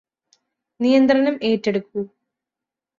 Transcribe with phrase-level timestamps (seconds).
[0.79, 2.01] നിയന്ത്രണം ഏറ്റെടുക്കൂ